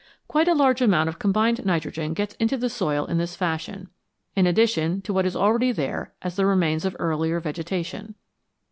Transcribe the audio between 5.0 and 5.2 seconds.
to